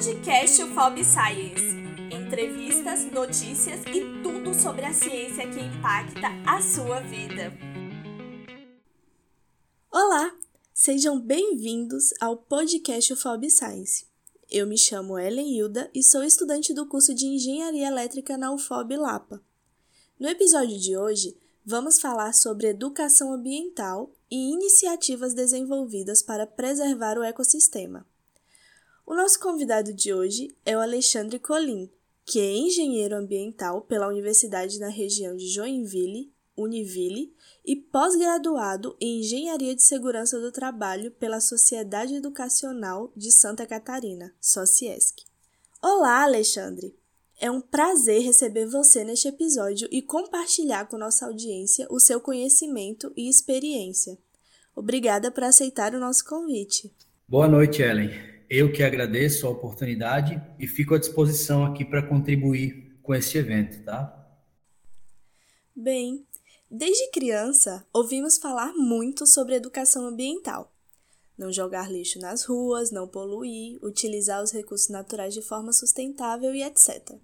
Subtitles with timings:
[0.00, 1.62] Podcast UFOB Science.
[2.10, 7.52] Entrevistas, notícias e tudo sobre a ciência que impacta a sua vida.
[9.92, 10.34] Olá,
[10.72, 14.06] sejam bem-vindos ao Podcast UFOB Science.
[14.50, 18.96] Eu me chamo Ellen Hilda e sou estudante do curso de Engenharia Elétrica na UFOB
[18.96, 19.44] Lapa.
[20.18, 27.22] No episódio de hoje, vamos falar sobre educação ambiental e iniciativas desenvolvidas para preservar o
[27.22, 28.06] ecossistema.
[29.10, 31.90] O nosso convidado de hoje é o Alexandre Colim,
[32.24, 39.74] que é engenheiro ambiental pela Universidade na região de Joinville, Univille, e pós-graduado em Engenharia
[39.74, 45.24] de Segurança do Trabalho pela Sociedade Educacional de Santa Catarina, Sociesc.
[45.82, 46.96] Olá, Alexandre!
[47.40, 53.12] É um prazer receber você neste episódio e compartilhar com nossa audiência o seu conhecimento
[53.16, 54.16] e experiência.
[54.72, 56.94] Obrigada por aceitar o nosso convite.
[57.26, 58.29] Boa noite, Ellen.
[58.50, 63.80] Eu que agradeço a oportunidade e fico à disposição aqui para contribuir com este evento,
[63.84, 64.16] tá?
[65.74, 66.26] Bem,
[66.68, 70.74] desde criança ouvimos falar muito sobre educação ambiental.
[71.38, 76.64] Não jogar lixo nas ruas, não poluir, utilizar os recursos naturais de forma sustentável e
[76.64, 77.20] etc.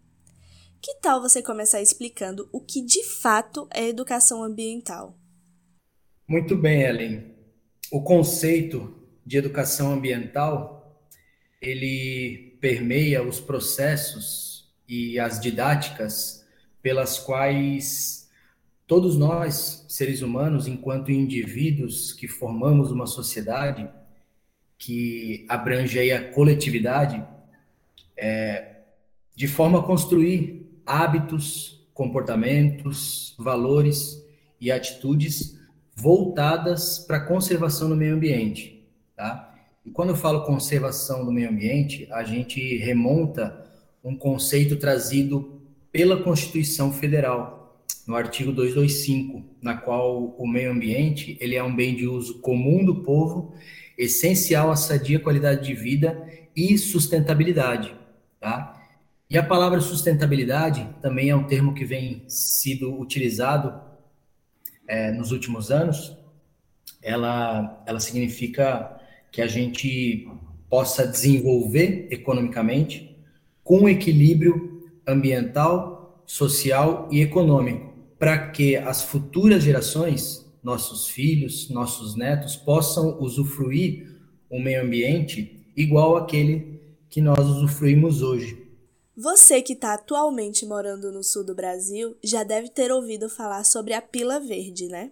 [0.81, 5.19] Que tal você começar explicando o que de fato é educação ambiental?
[6.29, 7.35] Muito bem, Ellen.
[7.91, 10.76] O conceito de educação ambiental
[11.61, 16.45] ele permeia os processos e as didáticas
[16.83, 18.31] pelas quais
[18.87, 23.89] todos nós, seres humanos, enquanto indivíduos que formamos uma sociedade
[24.79, 27.25] que abrange aí a coletividade,
[28.17, 28.77] é,
[29.35, 34.23] de forma a construir hábitos, comportamentos, valores
[34.61, 35.59] e atitudes
[35.95, 39.46] voltadas para a conservação do meio ambiente, tá?
[39.87, 43.65] E quando eu falo conservação do meio ambiente, a gente remonta
[44.03, 45.63] um conceito trazido
[45.93, 51.95] pela Constituição Federal, no artigo 225, na qual o meio ambiente ele é um bem
[51.95, 53.55] de uso comum do povo,
[53.97, 57.95] essencial à sadia qualidade de vida e sustentabilidade,
[58.41, 58.73] tá?
[59.31, 63.81] E a palavra sustentabilidade também é um termo que vem sido utilizado
[64.87, 66.17] é, nos últimos anos.
[67.03, 68.96] Ela, ela significa
[69.31, 70.29] que a gente
[70.69, 73.17] possa desenvolver economicamente
[73.63, 82.57] com equilíbrio ambiental, social e econômico, para que as futuras gerações, nossos filhos, nossos netos,
[82.57, 84.07] possam usufruir
[84.51, 88.67] um meio ambiente igual àquele que nós usufruímos hoje.
[89.17, 93.95] Você que está atualmente morando no sul do Brasil já deve ter ouvido falar sobre
[93.95, 95.11] a pila verde, né?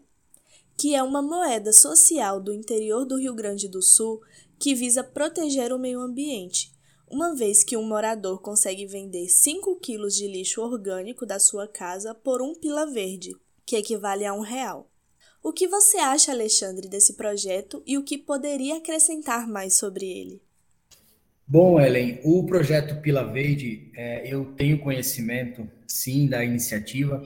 [0.76, 4.20] Que é uma moeda social do interior do Rio Grande do Sul
[4.58, 6.72] que visa proteger o meio ambiente,
[7.10, 12.14] uma vez que um morador consegue vender 5 quilos de lixo orgânico da sua casa
[12.14, 13.36] por um pila verde,
[13.66, 14.90] que equivale a um real.
[15.42, 20.40] O que você acha, Alexandre, desse projeto e o que poderia acrescentar mais sobre ele?
[21.46, 27.22] Bom, Ellen, o projeto Pila Verde, é, eu tenho conhecimento, sim, da iniciativa.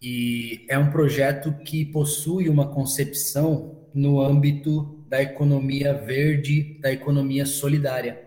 [0.00, 7.44] E é um projeto que possui uma concepção no âmbito da economia verde, da economia
[7.44, 8.22] solidária.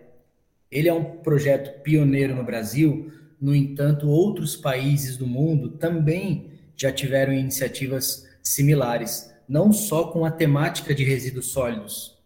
[0.71, 6.91] Ele é um projeto pioneiro no Brasil, no entanto, outros países do mundo também já
[6.91, 12.17] tiveram iniciativas similares, não só com a temática de resíduos sólidos,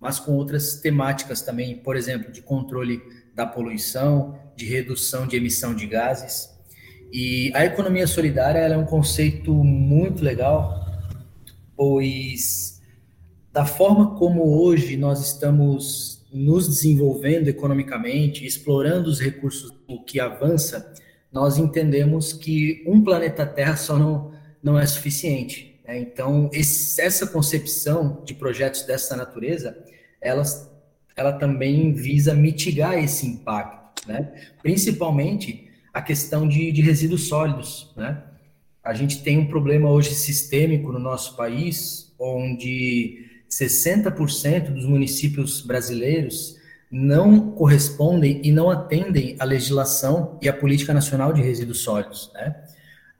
[0.00, 3.00] mas com outras temáticas também, por exemplo, de controle
[3.34, 6.51] da poluição, de redução de emissão de gases.
[7.12, 10.82] E a economia solidária é um conceito muito legal,
[11.76, 12.80] pois
[13.52, 19.70] da forma como hoje nós estamos nos desenvolvendo economicamente, explorando os recursos
[20.06, 20.90] que avança,
[21.30, 25.78] nós entendemos que um planeta Terra só não, não é suficiente.
[25.86, 26.00] Né?
[26.00, 29.76] Então, esse, essa concepção de projetos dessa natureza,
[30.18, 30.70] elas,
[31.14, 34.32] ela também visa mitigar esse impacto, né?
[34.62, 38.22] principalmente a questão de, de resíduos sólidos, né?
[38.82, 46.56] A gente tem um problema hoje sistêmico no nosso país, onde 60% dos municípios brasileiros
[46.90, 52.30] não correspondem e não atendem à legislação e à política nacional de resíduos sólidos.
[52.34, 52.56] Né?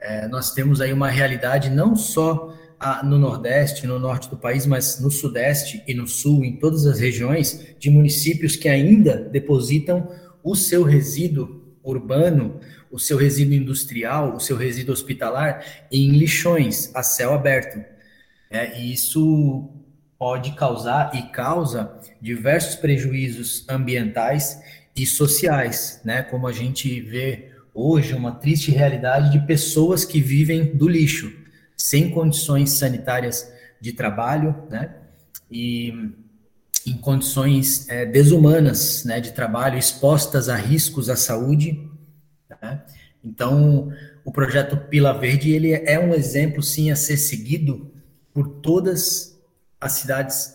[0.00, 4.66] É, nós temos aí uma realidade não só a, no Nordeste, no Norte do país,
[4.66, 10.08] mas no Sudeste e no Sul, em todas as regiões, de municípios que ainda depositam
[10.42, 17.02] o seu resíduo urbano, o seu resíduo industrial, o seu resíduo hospitalar em lixões a
[17.02, 17.84] céu aberto.
[18.50, 19.70] É, e isso
[20.18, 24.62] pode causar e causa diversos prejuízos ambientais
[24.94, 26.22] e sociais, né?
[26.22, 31.32] Como a gente vê hoje uma triste realidade de pessoas que vivem do lixo,
[31.76, 34.94] sem condições sanitárias de trabalho, né?
[35.50, 36.12] E
[36.86, 41.88] em condições é, desumanas, né, de trabalho, expostas a riscos à saúde.
[42.60, 42.82] Né?
[43.24, 43.92] Então,
[44.24, 47.92] o projeto Pila Verde ele é um exemplo, sim, a ser seguido
[48.32, 49.38] por todas
[49.80, 50.54] as cidades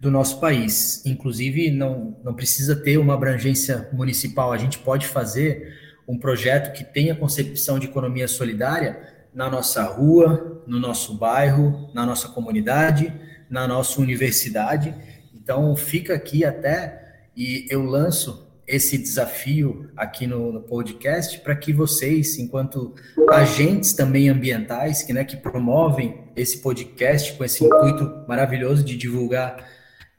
[0.00, 1.04] do nosso país.
[1.06, 6.84] Inclusive, não, não precisa ter uma abrangência municipal, a gente pode fazer um projeto que
[6.84, 9.00] tenha concepção de economia solidária
[9.32, 13.12] na nossa rua, no nosso bairro, na nossa comunidade,
[13.48, 14.94] na nossa universidade.
[15.42, 21.72] Então, fica aqui até e eu lanço esse desafio aqui no, no podcast para que
[21.72, 22.94] vocês, enquanto
[23.28, 29.68] agentes também ambientais, que, né, que promovem esse podcast com esse intuito maravilhoso de divulgar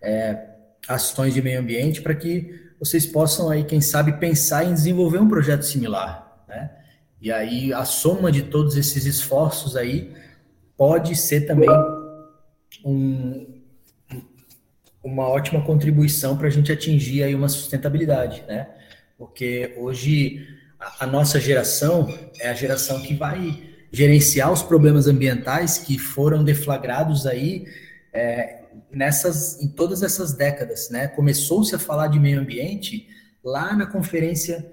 [0.01, 0.45] é,
[0.89, 5.29] ações de meio ambiente, para que vocês possam aí, quem sabe, pensar em desenvolver um
[5.29, 6.69] projeto similar, né?
[7.21, 10.11] E aí a soma de todos esses esforços aí
[10.75, 11.69] pode ser também
[12.83, 13.52] um,
[15.03, 18.69] uma ótima contribuição para a gente atingir aí uma sustentabilidade, né?
[19.17, 20.47] Porque hoje
[20.99, 22.07] a, nossa geração
[22.39, 27.65] é a geração que vai gerenciar os problemas ambientais que foram deflagrados aí
[28.11, 28.61] é,
[28.91, 31.07] nessas, em todas essas décadas, né?
[31.07, 33.07] Começou-se a falar de meio ambiente
[33.43, 34.65] lá na Conferência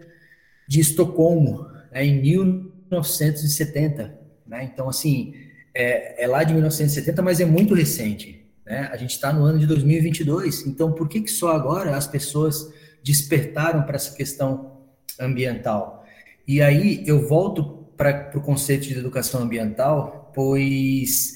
[0.68, 4.16] de Estocolmo, né, em 1970,
[4.46, 4.62] né?
[4.64, 5.34] Então, assim,
[5.74, 8.88] é, é, lá de 1970, mas é muito recente, né?
[8.92, 12.72] A gente está no ano de 2022, então por que que só agora as pessoas
[13.02, 14.78] despertaram para essa questão
[15.18, 16.04] ambiental?
[16.46, 21.34] E aí eu volto para o conceito de educação ambiental, pois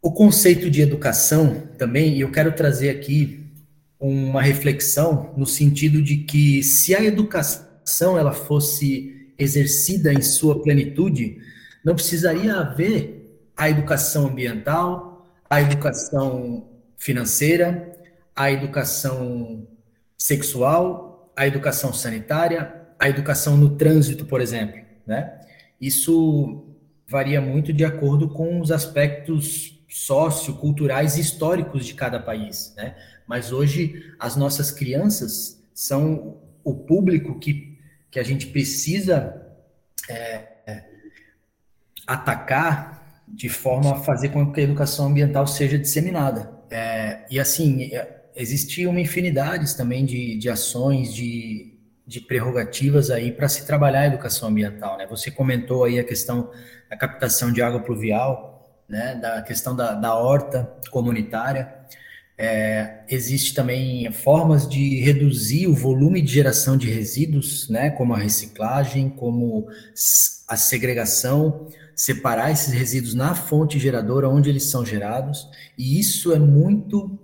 [0.00, 3.44] o conceito de educação também, eu quero trazer aqui
[3.98, 11.38] uma reflexão no sentido de que se a educação ela fosse exercida em sua plenitude,
[11.84, 15.07] não precisaria haver a educação ambiental,
[15.48, 17.96] a educação financeira,
[18.34, 19.66] a educação
[20.16, 25.40] sexual, a educação sanitária, a educação no trânsito, por exemplo, né?
[25.80, 26.64] Isso
[27.06, 32.96] varia muito de acordo com os aspectos socioculturais e históricos de cada país, né?
[33.26, 37.78] Mas hoje as nossas crianças são o público que,
[38.10, 39.46] que a gente precisa
[40.08, 40.48] é,
[42.08, 42.97] atacar
[43.34, 46.50] de forma a fazer com que a educação ambiental seja disseminada.
[46.70, 51.74] É, e assim, é, existe uma infinidade também de, de ações, de,
[52.06, 55.06] de prerrogativas aí para se trabalhar a educação ambiental, né?
[55.08, 56.50] Você comentou aí a questão
[56.88, 61.74] da captação de água pluvial, né, da questão da, da horta comunitária.
[62.40, 68.18] É, existe também formas de reduzir o volume de geração de resíduos, né, como a
[68.18, 69.66] reciclagem, como
[70.46, 71.66] a segregação,
[71.98, 77.18] separar esses resíduos na fonte geradora onde eles são gerados, e isso é muito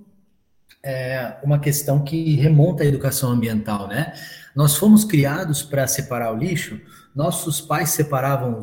[0.82, 4.12] é, uma questão que remonta à educação ambiental, né?
[4.52, 6.80] Nós fomos criados para separar o lixo,
[7.14, 8.62] nossos pais separavam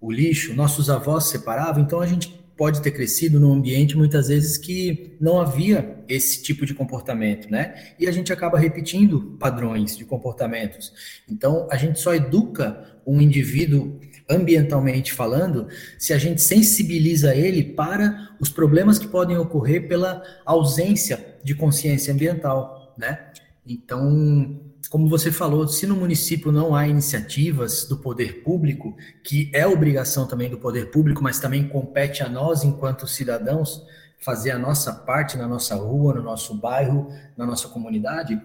[0.00, 4.56] o lixo, nossos avós separavam, então a gente pode ter crescido num ambiente muitas vezes
[4.56, 7.92] que não havia esse tipo de comportamento, né?
[7.98, 10.94] E a gente acaba repetindo padrões de comportamentos.
[11.28, 18.30] Então, a gente só educa um indivíduo ambientalmente falando se a gente sensibiliza ele para
[18.40, 23.32] os problemas que podem ocorrer pela ausência de consciência ambiental, né?
[23.66, 24.60] Então,
[24.90, 30.26] como você falou, se no município não há iniciativas do poder público, que é obrigação
[30.26, 33.86] também do poder público, mas também compete a nós, enquanto cidadãos,
[34.18, 38.40] fazer a nossa parte na nossa rua, no nosso bairro, na nossa comunidade,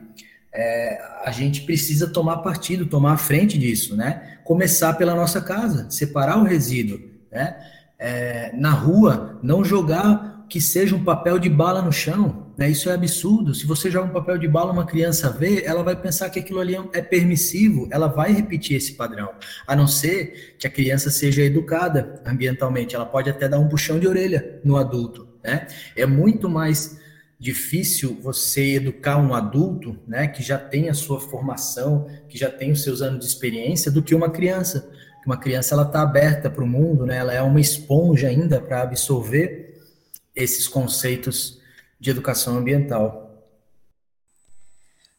[0.57, 4.39] é, a gente precisa tomar partido, tomar a frente disso, né?
[4.43, 6.99] Começar pela nossa casa, separar o resíduo,
[7.31, 7.55] né?
[7.99, 12.67] É, na rua, não jogar que seja um papel de bala no chão, né?
[12.71, 13.53] Isso é absurdo.
[13.53, 16.59] Se você joga um papel de bala, uma criança vê, ela vai pensar que aquilo
[16.59, 19.29] ali é permissivo, ela vai repetir esse padrão.
[19.67, 23.99] A não ser que a criança seja educada ambientalmente, ela pode até dar um puxão
[23.99, 25.27] de orelha no adulto.
[25.43, 25.67] Né?
[25.95, 26.97] É muito mais
[27.39, 32.71] difícil você educar um adulto, né, que já tem a sua formação, que já tem
[32.71, 34.89] os seus anos de experiência, do que uma criança.
[35.25, 37.17] Uma criança ela está aberta para o mundo, né?
[37.17, 39.77] Ela é uma esponja ainda para absorver
[40.33, 41.61] esses conceitos
[41.99, 43.27] de educação ambiental.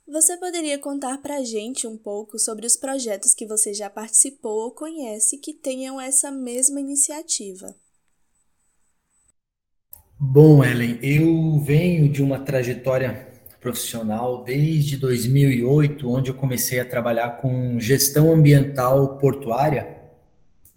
[0.07, 4.65] Você poderia contar para a gente um pouco sobre os projetos que você já participou
[4.65, 7.77] ou conhece que tenham essa mesma iniciativa?
[10.21, 13.29] Bom, Ellen, eu venho de uma trajetória
[13.61, 19.97] profissional desde 2008, onde eu comecei a trabalhar com gestão ambiental portuária,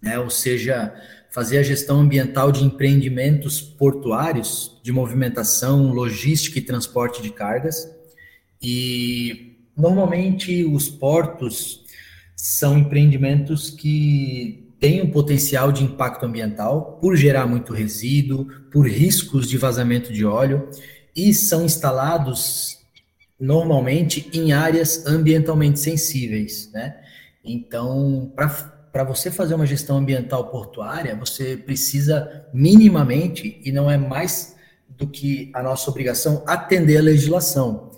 [0.00, 0.16] né?
[0.16, 0.94] ou seja,
[1.32, 7.90] fazer a gestão ambiental de empreendimentos portuários, de movimentação, logística e transporte de cargas.
[8.62, 11.84] E normalmente os portos
[12.36, 19.48] são empreendimentos que têm um potencial de impacto ambiental por gerar muito resíduo, por riscos
[19.48, 20.68] de vazamento de óleo
[21.14, 22.80] e são instalados
[23.38, 26.96] normalmente em áreas ambientalmente sensíveis, né?
[27.44, 34.56] Então, para você fazer uma gestão ambiental portuária, você precisa minimamente, e não é mais
[34.88, 37.92] do que a nossa obrigação, atender a legislação,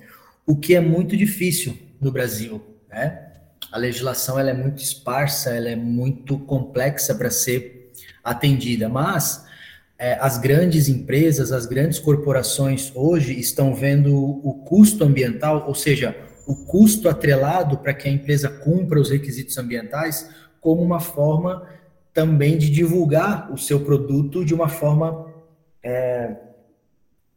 [0.47, 3.24] o que é muito difícil no Brasil, né?
[3.71, 7.92] A legislação ela é muito esparsa, ela é muito complexa para ser
[8.23, 9.44] atendida, mas
[9.99, 16.16] é, as grandes empresas, as grandes corporações hoje estão vendo o custo ambiental, ou seja,
[16.47, 20.28] o custo atrelado para que a empresa cumpra os requisitos ambientais,
[20.61, 21.66] como uma forma
[22.12, 25.26] também de divulgar o seu produto de uma forma
[25.83, 26.37] é,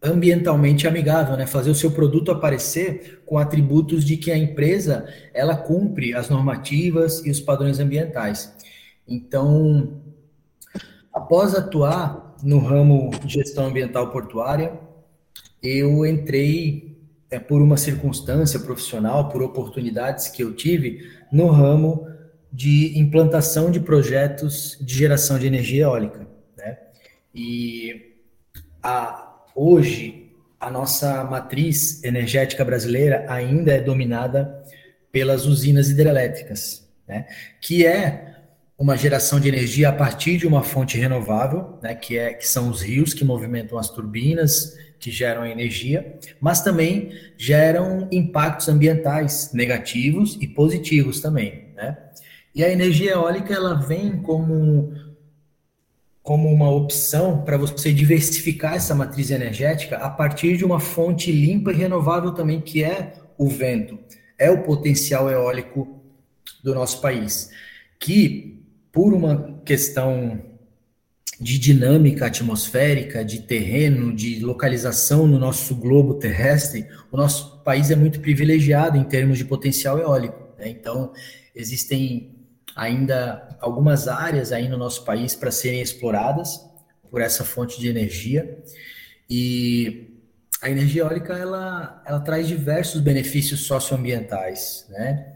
[0.02, 1.48] ambientalmente amigável, né?
[1.48, 7.26] Fazer o seu produto aparecer com atributos de que a empresa ela cumpre as normativas
[7.26, 8.54] e os padrões ambientais.
[9.08, 10.02] Então,
[11.12, 14.80] após atuar no ramo de gestão ambiental portuária,
[15.62, 16.96] eu entrei
[17.30, 22.08] é, por uma circunstância profissional, por oportunidades que eu tive no ramo
[22.54, 26.28] de implantação de projetos de geração de energia eólica.
[26.56, 26.78] Né?
[27.34, 28.14] E
[28.82, 29.27] a,
[29.58, 34.64] hoje, a nossa matriz energética brasileira ainda é dominada
[35.12, 37.26] pelas usinas hidrelétricas, né?
[37.60, 38.36] que é
[38.78, 42.70] uma geração de energia a partir de uma fonte renovável, né, que, é, que são
[42.70, 50.38] os rios que movimentam as turbinas, que geram energia, mas também geram impactos ambientais negativos
[50.40, 51.70] e positivos também.
[51.76, 51.98] Né?
[52.54, 54.94] E a energia eólica ela vem como,
[56.28, 61.72] como uma opção para você diversificar essa matriz energética a partir de uma fonte limpa
[61.72, 63.98] e renovável também, que é o vento,
[64.38, 66.04] é o potencial eólico
[66.62, 67.50] do nosso país,
[67.98, 70.42] que por uma questão
[71.40, 77.96] de dinâmica atmosférica, de terreno, de localização no nosso globo terrestre, o nosso país é
[77.96, 80.46] muito privilegiado em termos de potencial eólico.
[80.60, 80.68] Né?
[80.68, 81.14] Então,
[81.56, 82.37] existem
[82.78, 86.66] ainda algumas áreas aí no nosso país para serem exploradas
[87.10, 88.64] por essa fonte de energia.
[89.30, 90.14] E
[90.62, 95.34] a energia eólica ela, ela traz diversos benefícios socioambientais, né?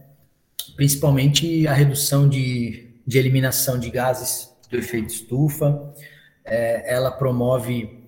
[0.75, 5.93] principalmente a redução de de eliminação de gases do efeito estufa.
[6.45, 8.07] É, ela promove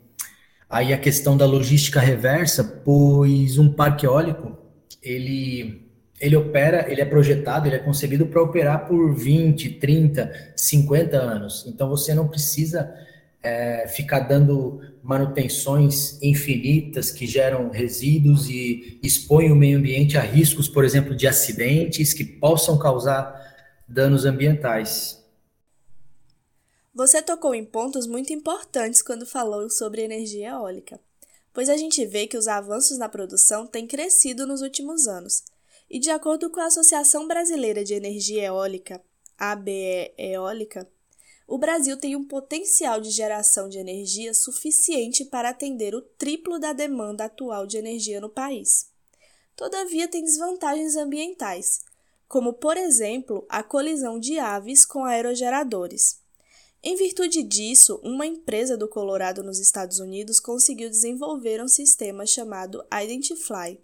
[0.70, 4.58] aí a questão da logística reversa, pois um parque eólico
[5.02, 5.83] ele
[6.24, 11.66] ele opera, ele é projetado, ele é concebido para operar por 20, 30, 50 anos.
[11.68, 12.96] Então você não precisa
[13.44, 20.70] é, ficar dando manutenções infinitas que geram resíduos e expõem o meio ambiente a riscos,
[20.70, 23.38] por exemplo, de acidentes que possam causar
[23.86, 25.22] danos ambientais.
[26.96, 31.02] Você tocou em pontos muito importantes quando falou sobre energia eólica,
[31.54, 35.44] pois a gente vê que os avanços na produção têm crescido nos últimos anos.
[35.94, 39.00] E de acordo com a Associação Brasileira de Energia Eólica,
[39.38, 40.90] ABE Eólica,
[41.48, 46.74] o Brasil tem um potencial de geração de energia suficiente para atender o triplo da
[46.74, 48.88] demanda atual de energia no país.
[49.56, 51.82] Todavia, tem desvantagens ambientais,
[52.28, 56.20] como, por exemplo, a colisão de aves com aerogeradores.
[56.82, 62.84] Em virtude disso, uma empresa do Colorado nos Estados Unidos conseguiu desenvolver um sistema chamado
[62.92, 63.80] Identify,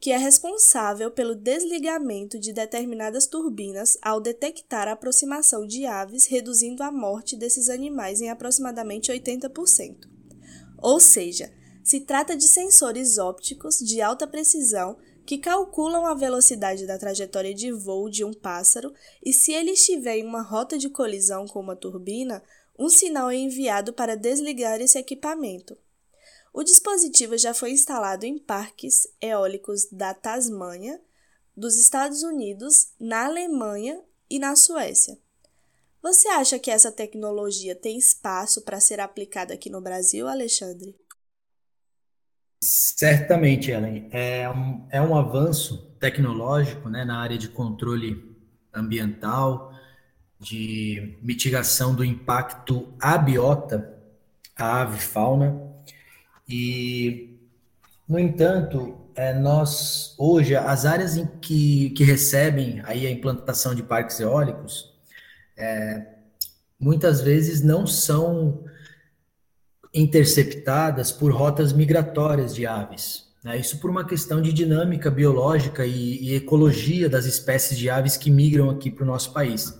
[0.00, 6.82] que é responsável pelo desligamento de determinadas turbinas ao detectar a aproximação de aves, reduzindo
[6.82, 10.08] a morte desses animais em aproximadamente 80%.
[10.80, 11.52] Ou seja,
[11.82, 17.72] se trata de sensores ópticos de alta precisão que calculam a velocidade da trajetória de
[17.72, 18.92] voo de um pássaro
[19.24, 22.42] e, se ele estiver em uma rota de colisão com uma turbina,
[22.78, 25.76] um sinal é enviado para desligar esse equipamento.
[26.52, 31.00] O dispositivo já foi instalado em parques eólicos da Tasmânia,
[31.56, 34.00] dos Estados Unidos, na Alemanha
[34.30, 35.18] e na Suécia.
[36.02, 40.94] Você acha que essa tecnologia tem espaço para ser aplicada aqui no Brasil, Alexandre?
[42.62, 44.08] Certamente, Ellen.
[44.12, 48.36] É um, é um avanço tecnológico né, na área de controle
[48.72, 49.72] ambiental,
[50.38, 53.96] de mitigação do impacto abiota,
[54.56, 55.67] a ave fauna.
[56.48, 57.36] E,
[58.08, 63.82] no entanto, é, nós hoje as áreas em que, que recebem aí a implantação de
[63.82, 64.94] parques eólicos
[65.56, 66.06] é,
[66.78, 68.64] muitas vezes não são
[69.92, 73.28] interceptadas por rotas migratórias de aves.
[73.42, 73.58] Né?
[73.58, 78.30] Isso por uma questão de dinâmica biológica e, e ecologia das espécies de aves que
[78.30, 79.74] migram aqui para o nosso país.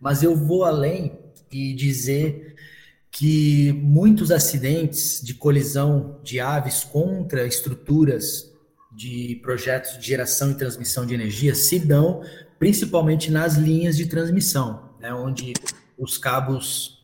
[0.00, 1.18] Mas eu vou além
[1.52, 2.49] e dizer
[3.10, 8.50] que muitos acidentes de colisão de aves contra estruturas
[8.92, 12.22] de projetos de geração e transmissão de energia se dão
[12.58, 15.54] principalmente nas linhas de transmissão, né, onde
[15.98, 17.00] os cabos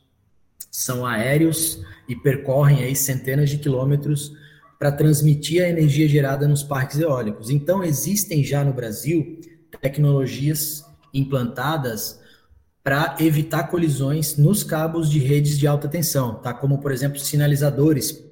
[0.70, 4.32] são aéreos e percorrem aí centenas de quilômetros
[4.78, 7.48] para transmitir a energia gerada nos parques eólicos.
[7.48, 9.40] Então, existem já no Brasil
[9.80, 10.84] tecnologias
[11.14, 12.20] implantadas
[12.86, 16.54] para evitar colisões nos cabos de redes de alta tensão, tá?
[16.54, 18.22] Como, por exemplo, sinalizadores.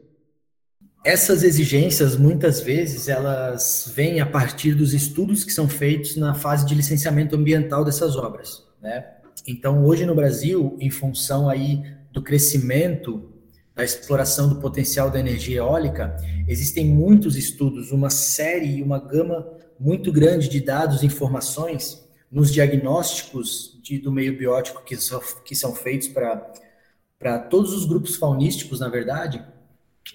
[1.05, 6.65] Essas exigências, muitas vezes, elas vêm a partir dos estudos que são feitos na fase
[6.67, 9.05] de licenciamento ambiental dessas obras, né?
[9.45, 11.83] Então, hoje no Brasil, em função aí
[12.13, 13.29] do crescimento
[13.75, 19.45] da exploração do potencial da energia eólica, existem muitos estudos, uma série e uma gama
[19.81, 22.04] muito grande de dados e informações
[22.35, 28.17] nos diagnósticos de, do meio biótico que, so, que são feitos para todos os grupos
[28.17, 29.41] faunísticos, na verdade,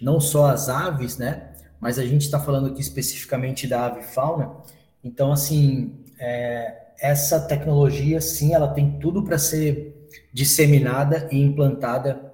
[0.02, 1.54] não só as aves, né?
[1.80, 4.52] Mas a gente está falando aqui especificamente da ave fauna.
[5.02, 12.34] Então, assim, é, essa tecnologia, sim, ela tem tudo para ser disseminada e implantada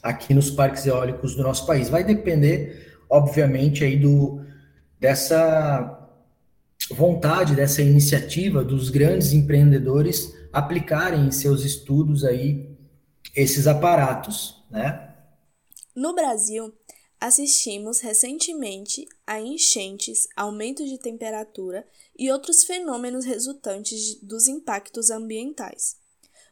[0.00, 1.88] aqui nos parques eólicos do nosso país.
[1.88, 4.40] Vai depender, obviamente, aí do
[5.00, 6.03] dessa
[6.90, 12.76] vontade, dessa iniciativa dos grandes empreendedores aplicarem em seus estudos aí
[13.34, 15.14] esses aparatos, né?
[15.94, 16.72] No Brasil,
[17.20, 21.86] assistimos recentemente a enchentes, aumento de temperatura
[22.18, 25.96] e outros fenômenos resultantes dos impactos ambientais.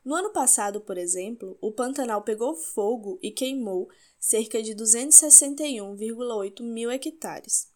[0.05, 6.90] No ano passado, por exemplo, o Pantanal pegou fogo e queimou cerca de 261,8 mil
[6.90, 7.72] hectares.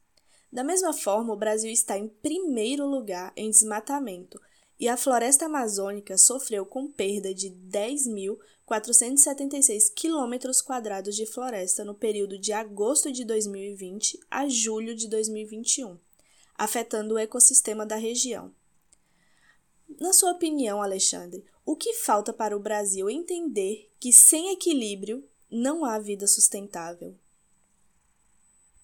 [0.57, 4.41] Da mesma forma, o Brasil está em primeiro lugar em desmatamento
[4.81, 12.39] e a floresta amazônica sofreu com perda de 10.476 quilômetros quadrados de floresta no período
[12.39, 15.99] de agosto de 2020 a julho de 2021,
[16.57, 18.51] afetando o ecossistema da região.
[20.01, 25.85] Na sua opinião, Alexandre, o que falta para o Brasil entender que sem equilíbrio não
[25.85, 27.15] há vida sustentável?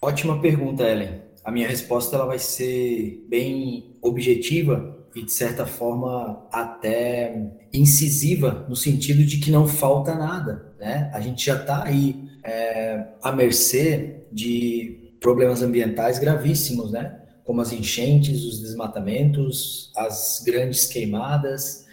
[0.02, 1.31] Ótima pergunta, Ellen.
[1.44, 8.76] A minha resposta ela vai ser bem objetiva e, de certa forma, até incisiva, no
[8.76, 10.72] sentido de que não falta nada.
[10.78, 11.10] Né?
[11.12, 17.18] A gente já está aí é, à mercê de problemas ambientais gravíssimos, né?
[17.44, 21.86] como as enchentes, os desmatamentos, as grandes queimadas,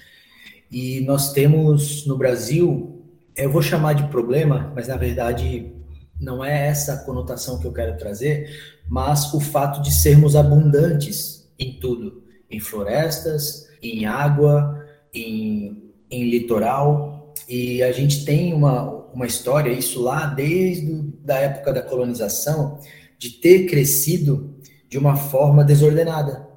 [0.72, 3.04] e nós temos no Brasil,
[3.36, 5.74] eu vou chamar de problema, mas na verdade
[6.20, 8.50] não é essa a conotação que eu quero trazer,
[8.88, 17.34] mas o fato de sermos abundantes em tudo, em florestas, em água, em, em litoral,
[17.48, 22.80] e a gente tem uma, uma história, isso lá desde a época da colonização,
[23.18, 24.56] de ter crescido
[24.88, 26.48] de uma forma desordenada,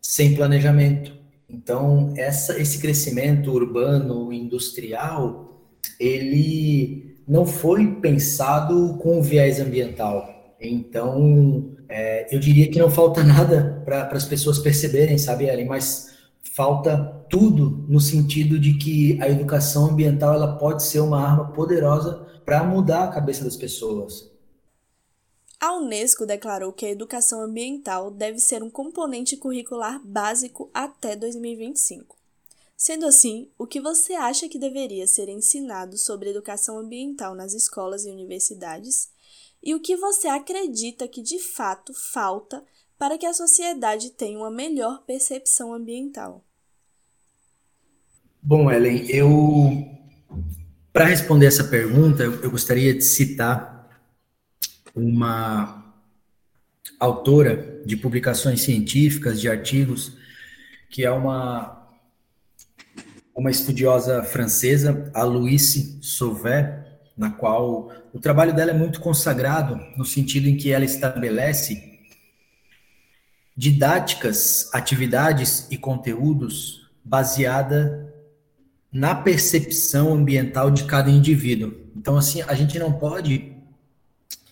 [0.00, 1.12] sem planejamento.
[1.48, 5.60] Então, essa, esse crescimento urbano, industrial,
[6.00, 10.28] ele não foi pensado com viés ambiental.
[10.60, 15.66] Então, é, eu diria que não falta nada para as pessoas perceberem, sabe, Ellen?
[15.66, 16.12] Mas
[16.54, 22.26] falta tudo no sentido de que a educação ambiental ela pode ser uma arma poderosa
[22.44, 24.30] para mudar a cabeça das pessoas.
[25.60, 32.21] A Unesco declarou que a educação ambiental deve ser um componente curricular básico até 2025.
[32.84, 38.04] Sendo assim, o que você acha que deveria ser ensinado sobre educação ambiental nas escolas
[38.04, 39.08] e universidades?
[39.62, 42.60] E o que você acredita que de fato falta
[42.98, 46.44] para que a sociedade tenha uma melhor percepção ambiental?
[48.42, 49.88] Bom, Ellen, eu
[50.92, 53.88] para responder essa pergunta, eu gostaria de citar
[54.92, 55.94] uma
[56.98, 60.16] autora de publicações científicas, de artigos,
[60.90, 61.80] que é uma
[63.34, 66.84] uma estudiosa francesa, a Louise Sauvé,
[67.16, 71.92] na qual o trabalho dela é muito consagrado no sentido em que ela estabelece
[73.56, 78.12] didáticas, atividades e conteúdos baseada
[78.90, 81.74] na percepção ambiental de cada indivíduo.
[81.96, 83.52] Então, assim, a gente não pode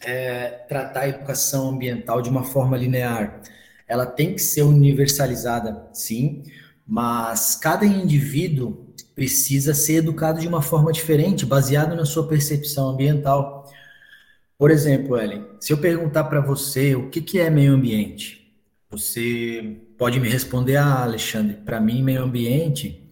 [0.01, 3.43] é, tratar a educação ambiental de uma forma linear.
[3.87, 6.45] Ela tem que ser universalizada, sim,
[6.91, 13.71] mas cada indivíduo precisa ser educado de uma forma diferente, baseado na sua percepção ambiental.
[14.59, 18.53] Por exemplo, Ellen, se eu perguntar para você o que, que é meio ambiente,
[18.91, 23.09] você pode me responder, ah, Alexandre, para mim, meio ambiente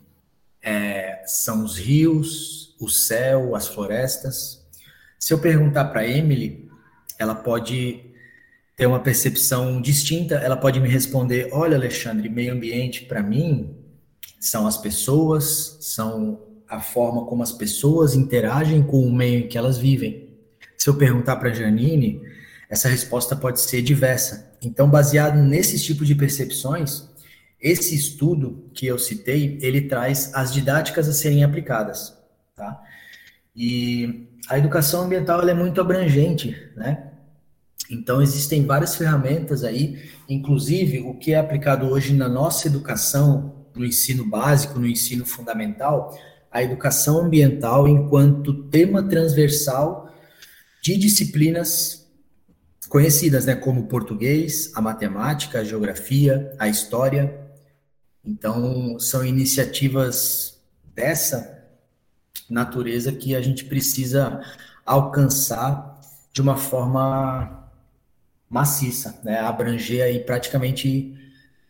[0.61, 4.67] é, são os rios, o céu, as florestas.
[5.21, 6.69] Se eu perguntar para Emily,
[7.17, 8.08] ela pode
[8.79, 13.75] ter uma percepção distinta, ela pode me responder: olha, Alexandre, meio ambiente para mim
[14.39, 19.59] são as pessoas, são a forma como as pessoas interagem com o meio em que
[19.59, 20.29] elas vivem.
[20.77, 22.23] Se eu perguntar para Janine,
[22.71, 24.53] essa resposta pode ser diversa.
[24.63, 27.09] Então, baseado nesses tipos de percepções,
[27.61, 32.17] esse estudo que eu citei, ele traz as didáticas a serem aplicadas,
[32.55, 32.81] tá?
[33.57, 37.08] E a educação ambiental é muito abrangente, né?
[37.91, 43.85] Então existem várias ferramentas aí, inclusive o que é aplicado hoje na nossa educação, no
[43.85, 46.17] ensino básico, no ensino fundamental,
[46.51, 50.13] a educação ambiental enquanto tema transversal
[50.83, 52.07] de disciplinas
[52.89, 57.49] conhecidas, né, como português, a matemática, a geografia, a história,
[58.29, 60.61] então, são iniciativas
[60.95, 61.65] dessa
[62.51, 64.43] natureza que a gente precisa
[64.85, 65.99] alcançar
[66.31, 67.68] de uma forma
[68.49, 69.39] maciça, né?
[69.41, 71.15] abranger aí praticamente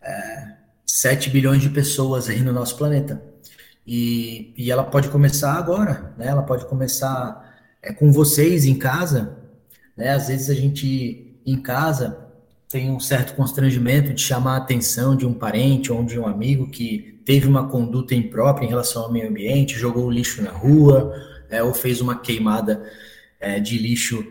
[0.02, 0.54] é,
[0.86, 3.22] 7 bilhões de pessoas aí no nosso planeta.
[3.86, 6.26] E, e ela pode começar agora, né?
[6.26, 9.36] ela pode começar é, com vocês em casa.
[9.96, 10.10] Né?
[10.10, 12.28] Às vezes a gente em casa
[12.68, 16.68] tem um certo constrangimento de chamar a atenção de um parente ou de um amigo
[16.68, 21.14] que teve uma conduta imprópria em relação ao meio ambiente, jogou o lixo na rua,
[21.48, 22.82] é, ou fez uma queimada
[23.40, 24.24] é, de lixo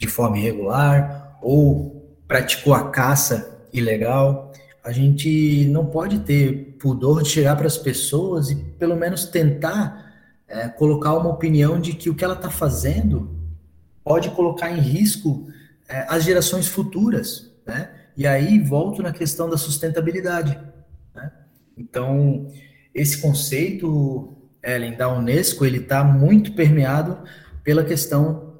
[0.00, 4.52] de forma irregular, ou praticou a caça ilegal.
[4.82, 10.14] A gente não pode ter pudor de chegar para as pessoas e pelo menos tentar
[10.48, 13.34] é, colocar uma opinião de que o que ela está fazendo
[14.04, 15.48] pode colocar em risco
[15.88, 17.90] é, as gerações futuras né?
[18.16, 20.58] E aí volto na questão da sustentabilidade.
[21.14, 21.32] Né?
[21.76, 22.50] Então,
[22.94, 27.18] esse conceito, Ellen, da Unesco, ele está muito permeado
[27.62, 28.54] pela questão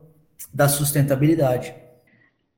[0.52, 1.72] da sustentabilidade.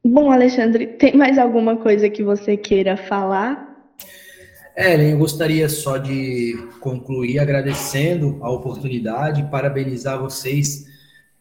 [0.05, 3.69] Bom, Alexandre, tem mais alguma coisa que você queira falar?
[4.77, 10.87] Ellen, eu gostaria só de concluir agradecendo a oportunidade, parabenizar vocês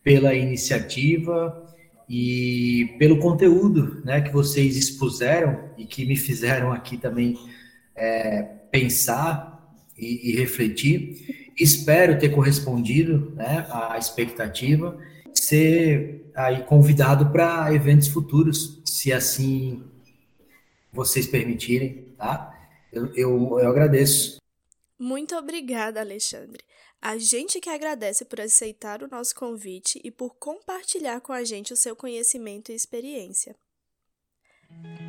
[0.03, 1.67] pela iniciativa
[2.09, 7.37] e pelo conteúdo né, que vocês expuseram e que me fizeram aqui também
[7.95, 8.41] é,
[8.71, 11.51] pensar e, e, refletir.
[11.59, 14.97] Espero ter correspondido né, à expectativa,
[15.33, 19.83] ser aí convidado para eventos futuros, se assim
[20.93, 22.53] vocês permitirem, tá?
[22.93, 24.37] Eu, eu, eu agradeço.
[24.99, 26.63] Muito obrigada, Alexandre.
[27.01, 31.73] A gente que agradece por aceitar o nosso convite e por compartilhar com a gente
[31.73, 33.55] o seu conhecimento e experiência.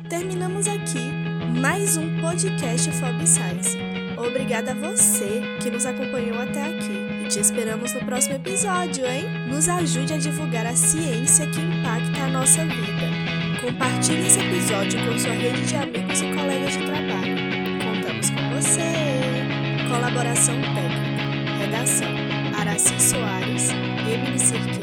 [0.09, 3.77] Terminamos aqui mais um podcast Fob Science.
[4.17, 9.23] Obrigada a você que nos acompanhou até aqui te esperamos no próximo episódio, hein?
[9.47, 13.61] Nos ajude a divulgar a ciência que impacta a nossa vida.
[13.61, 17.35] Compartilhe esse episódio com sua rede de amigos e colegas de trabalho.
[17.83, 18.93] Contamos com você!
[19.87, 21.19] Colaboração técnica
[21.59, 22.09] Redação:
[22.59, 23.69] Araci Soares,
[24.11, 24.78] Emily Cerqueira,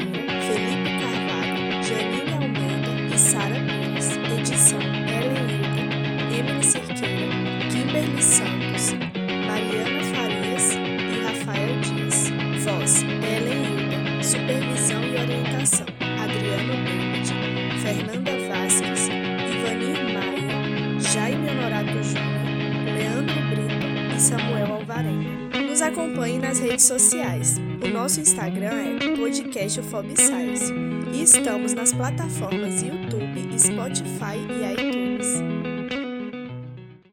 [29.81, 30.73] podcastfobscience
[31.13, 32.66] e estamos nas plataformas